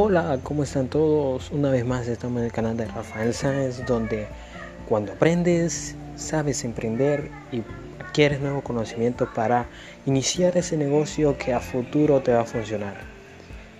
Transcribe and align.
Hola, 0.00 0.38
¿cómo 0.44 0.62
están 0.62 0.86
todos? 0.86 1.50
Una 1.50 1.72
vez 1.72 1.84
más 1.84 2.06
estamos 2.06 2.38
en 2.38 2.44
el 2.44 2.52
canal 2.52 2.76
de 2.76 2.84
Rafael 2.84 3.34
Sáenz, 3.34 3.84
donde 3.84 4.28
cuando 4.88 5.10
aprendes, 5.10 5.96
sabes 6.14 6.62
emprender 6.62 7.32
y 7.50 7.64
adquieres 8.00 8.40
nuevo 8.40 8.62
conocimiento 8.62 9.28
para 9.34 9.66
iniciar 10.06 10.56
ese 10.56 10.76
negocio 10.76 11.36
que 11.36 11.52
a 11.52 11.58
futuro 11.58 12.20
te 12.20 12.32
va 12.32 12.42
a 12.42 12.44
funcionar. 12.44 12.94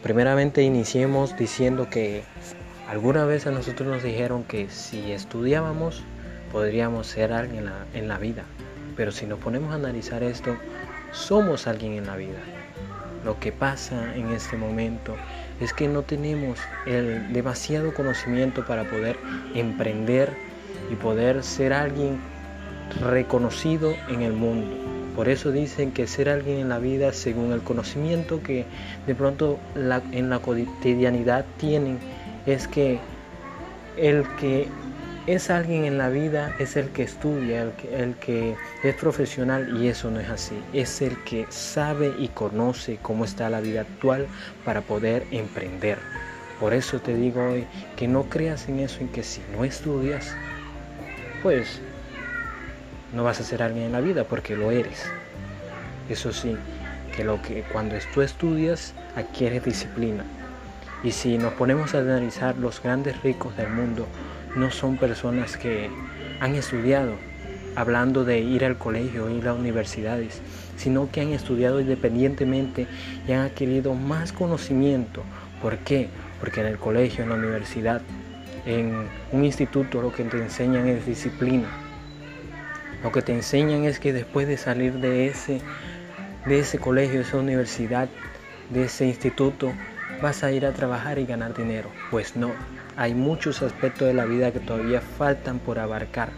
Primeramente 0.02 0.64
iniciemos 0.64 1.36
diciendo 1.36 1.88
que 1.88 2.24
alguna 2.88 3.24
vez 3.24 3.46
a 3.46 3.52
nosotros 3.52 3.88
nos 3.88 4.02
dijeron 4.02 4.42
que 4.42 4.68
si 4.70 5.12
estudiábamos 5.12 6.02
podríamos 6.50 7.06
ser 7.06 7.32
alguien 7.32 7.58
en 7.58 7.64
la, 7.66 7.86
en 7.94 8.08
la 8.08 8.18
vida, 8.18 8.42
pero 8.96 9.12
si 9.12 9.24
nos 9.24 9.38
ponemos 9.38 9.70
a 9.70 9.76
analizar 9.76 10.24
esto, 10.24 10.56
somos 11.12 11.68
alguien 11.68 11.92
en 11.92 12.08
la 12.08 12.16
vida. 12.16 12.40
Lo 13.24 13.38
que 13.40 13.52
pasa 13.52 14.14
en 14.14 14.30
este 14.30 14.56
momento 14.56 15.14
es 15.60 15.72
que 15.72 15.88
no 15.88 16.02
tenemos 16.02 16.59
el 16.86 17.32
demasiado 17.32 17.92
conocimiento 17.92 18.64
para 18.64 18.84
poder 18.84 19.18
emprender 19.54 20.32
y 20.90 20.95
poder 20.95 21.42
ser 21.42 21.73
alguien 21.73 22.18
reconocido 23.00 23.95
en 24.09 24.23
el 24.23 24.32
mundo. 24.32 24.76
Por 25.16 25.28
eso 25.28 25.50
dicen 25.50 25.90
que 25.90 26.06
ser 26.06 26.28
alguien 26.28 26.59
en 26.59 26.68
la 26.68 26.78
vida 26.78 27.12
según 27.12 27.52
el 27.52 27.60
conocimiento 27.60 28.40
que 28.42 28.66
de 29.06 29.14
pronto 29.14 29.59
en 29.74 30.30
la 30.30 30.38
cotidianidad 30.38 31.45
tienen 31.59 31.98
es 32.46 32.68
que 32.68 33.00
el 33.96 34.24
que 34.37 34.68
es 35.28 35.50
alguien 35.50 35.84
en 35.84 35.98
la 35.98 36.09
vida, 36.09 36.56
es 36.59 36.74
el 36.77 36.88
que 36.88 37.02
estudia, 37.02 37.70
el 37.92 38.14
que, 38.14 38.56
es 38.82 38.95
profesional 38.95 39.77
y 39.78 39.88
eso 39.88 40.10
no 40.10 40.20
es 40.20 40.30
así. 40.30 40.59
Es 40.73 41.02
el 41.02 41.23
que 41.24 41.45
sabe 41.51 42.14
y 42.18 42.28
conoce 42.28 42.98
cómo 43.02 43.27
está 43.27 43.51
la 43.51 43.60
vida 43.60 43.82
actual 43.82 44.27
para 44.64 44.80
poder 44.80 45.27
emprender. 45.30 45.98
Por 46.59 46.73
eso 46.73 46.99
te 47.01 47.15
digo 47.15 47.45
hoy 47.45 47.66
que 47.95 48.09
no 48.09 48.23
creas 48.24 48.71
en 48.71 48.79
eso, 48.80 49.01
en 49.01 49.09
que 49.09 49.23
si 49.23 49.43
no 49.52 49.65
estudias, 49.65 50.34
pues 51.43 51.82
no 53.12 53.23
vas 53.23 53.38
a 53.40 53.45
ser 53.45 53.62
alguien 53.62 53.84
en 53.84 53.93
la 53.93 54.01
vida 54.01 54.24
porque 54.24 54.56
lo 54.56 54.71
eres. 54.71 55.04
Eso 56.09 56.32
sí, 56.32 56.56
que 57.15 57.23
lo 57.23 57.43
que 57.43 57.65
cuando 57.71 57.96
tú 58.15 58.23
estudias 58.23 58.95
adquieres 59.15 59.62
disciplina. 59.62 60.24
Y 61.04 61.12
si 61.12 61.37
nos 61.37 61.52
ponemos 61.52 61.95
a 61.95 61.99
analizar 61.99 62.56
los 62.56 62.82
grandes 62.82 63.23
ricos 63.23 63.54
del 63.59 63.68
mundo, 63.68 64.06
no 64.56 64.71
son 64.71 64.97
personas 64.97 65.56
que 65.56 65.91
han 66.41 66.54
estudiado, 66.54 67.15
hablando 67.77 68.25
de 68.25 68.41
ir 68.41 68.65
al 68.65 68.77
colegio, 68.77 69.31
ir 69.31 69.47
a 69.49 69.55
universidades, 69.55 70.41
sino 70.77 71.10
que 71.10 71.21
han 71.21 71.28
estudiado 71.28 71.81
independientemente 71.81 72.87
y 73.27 73.32
han 73.32 73.41
adquirido 73.41 73.94
más 73.94 74.32
conocimiento. 74.32 75.22
¿Por 75.62 75.78
qué? 75.78 76.09
Porque 76.41 76.60
en 76.60 76.66
el 76.66 76.78
colegio, 76.78 77.22
en 77.22 77.31
la 77.31 77.37
universidad, 77.37 78.03
en 78.66 79.09
un 79.32 79.44
instituto 79.44 80.03
lo 80.03 80.12
que 80.12 80.25
te 80.25 80.38
enseñan 80.38 80.87
es 80.88 81.06
disciplina. 81.06 81.69
Lo 83.03 83.12
que 83.12 83.22
te 83.22 83.33
enseñan 83.33 83.84
es 83.84 84.00
que 84.00 84.12
después 84.12 84.49
de 84.49 84.56
salir 84.56 84.94
de 84.94 85.27
ese, 85.27 85.60
de 86.47 86.59
ese 86.59 86.78
colegio, 86.78 87.21
de 87.21 87.25
esa 87.25 87.37
universidad, 87.37 88.09
de 88.71 88.84
ese 88.84 89.06
instituto, 89.06 89.72
vas 90.22 90.43
a 90.43 90.53
ir 90.53 90.66
a 90.66 90.72
trabajar 90.72 91.19
y 91.19 91.27
ganar 91.27 91.55
dinero. 91.55 91.91
Pues 92.11 92.37
no, 92.37 92.53
hay 92.97 93.15
muchos 93.15 93.62
aspectos 93.62 94.09
de 94.09 94.15
la 94.15 94.25
vida 94.25 94.53
que 94.53 94.61
todavía 94.61 95.00
faltan 95.00 95.59
por 95.59 95.78
abarcar. 95.78 96.31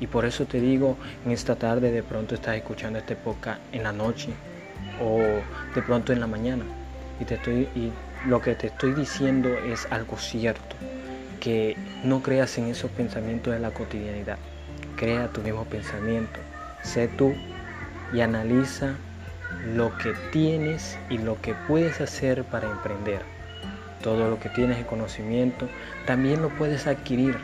Y 0.00 0.06
por 0.06 0.24
eso 0.24 0.44
te 0.44 0.60
digo, 0.60 0.96
en 1.24 1.32
esta 1.32 1.56
tarde 1.56 1.92
de 1.92 2.02
pronto 2.02 2.34
estás 2.34 2.56
escuchando 2.56 2.98
este 2.98 3.16
podcast 3.16 3.60
en 3.72 3.84
la 3.84 3.92
noche 3.92 4.30
o 5.00 5.20
de 5.74 5.82
pronto 5.82 6.12
en 6.12 6.20
la 6.20 6.26
mañana. 6.26 6.64
Y, 7.20 7.24
te 7.24 7.34
estoy, 7.34 7.68
y 7.74 7.92
lo 8.26 8.40
que 8.40 8.54
te 8.54 8.66
estoy 8.68 8.92
diciendo 8.92 9.48
es 9.50 9.86
algo 9.90 10.16
cierto, 10.16 10.76
que 11.40 11.76
no 12.02 12.22
creas 12.22 12.58
en 12.58 12.66
esos 12.66 12.90
pensamientos 12.90 13.52
de 13.52 13.60
la 13.60 13.70
cotidianidad. 13.70 14.38
Crea 14.96 15.28
tu 15.28 15.40
mismo 15.42 15.64
pensamiento, 15.64 16.40
sé 16.82 17.08
tú 17.08 17.34
y 18.12 18.20
analiza 18.20 18.94
lo 19.74 19.96
que 19.98 20.14
tienes 20.32 20.98
y 21.10 21.18
lo 21.18 21.40
que 21.40 21.54
puedes 21.66 22.00
hacer 22.00 22.44
para 22.44 22.70
emprender 22.70 23.22
todo 24.02 24.28
lo 24.28 24.38
que 24.38 24.50
tienes 24.50 24.76
de 24.76 24.84
conocimiento, 24.84 25.66
también 26.06 26.42
lo 26.42 26.50
puedes 26.50 26.86
adquirir 26.86 27.36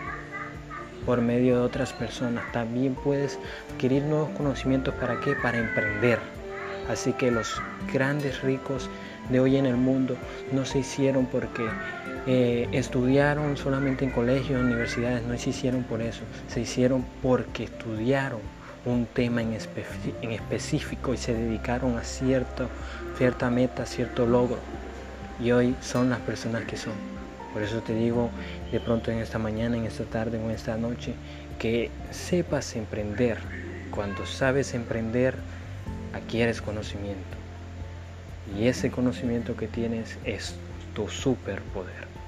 por 1.07 1.23
medio 1.23 1.57
de 1.57 1.63
otras 1.63 1.93
personas. 1.95 2.45
También 2.53 2.95
puedes 2.95 3.39
adquirir 3.73 4.03
nuevos 4.03 4.29
conocimientos 4.37 4.95
para 4.95 5.19
qué? 5.21 5.35
Para 5.35 5.59
emprender. 5.59 6.19
Así 6.91 7.13
que 7.15 7.31
los 7.31 7.61
grandes 7.93 8.43
ricos 8.43 8.91
de 9.31 9.41
hoy 9.41 9.57
en 9.57 9.67
el 9.67 9.77
mundo 9.77 10.17
no 10.53 10.65
se 10.65 10.81
hicieron 10.81 11.27
porque 11.27 11.67
eh, 12.27 12.69
estudiaron 12.73 13.57
solamente 13.57 14.05
en 14.05 14.11
colegios, 14.11 14.61
universidades, 14.61 15.23
no 15.23 15.39
se 15.39 15.51
hicieron 15.51 15.85
por 15.85 16.03
eso, 16.03 16.23
se 16.49 16.61
hicieron 16.61 17.05
porque 17.23 17.65
estudiaron 17.65 18.41
un 18.85 19.07
tema 19.07 19.43
en, 19.43 19.57
en 20.23 20.31
específico 20.33 21.13
y 21.15 21.17
se 21.17 21.35
dedicaron 21.35 21.99
a 21.99 22.05
cierto, 22.05 22.69
cierta 23.17 23.51
meta, 23.51 23.87
cierto 23.87 24.27
logro 24.27 24.59
y 25.43 25.53
hoy 25.53 25.75
son 25.81 26.11
las 26.11 26.21
personas 26.21 26.65
que 26.65 26.77
son. 26.77 26.93
Por 27.53 27.63
eso 27.63 27.81
te 27.81 27.95
digo 27.95 28.31
de 28.71 28.81
pronto 28.81 29.11
en 29.11 29.19
esta 29.19 29.39
mañana, 29.39 29.77
en 29.77 29.85
esta 29.85 30.05
tarde 30.05 30.39
o 30.39 30.43
en 30.43 30.51
esta 30.51 30.77
noche, 30.77 31.15
que 31.59 31.91
sepas 32.11 32.77
emprender. 32.77 33.39
Cuando 33.91 34.25
sabes 34.25 34.75
emprender, 34.75 35.35
adquieres 36.15 36.61
conocimiento. 36.63 37.37
Y 38.57 38.67
ese 38.67 38.91
conocimiento 38.91 39.57
que 39.57 39.67
tienes 39.67 40.17
es 40.25 40.55
tu 40.95 41.09
superpoder. 41.09 42.20